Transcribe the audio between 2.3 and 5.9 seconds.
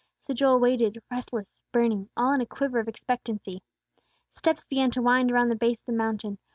in a quiver of expectancy. Steps began to wind around the base of